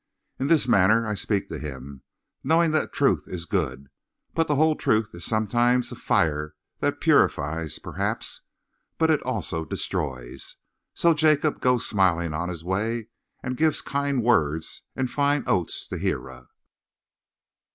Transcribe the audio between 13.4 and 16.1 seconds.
and gives kind words and fine oats to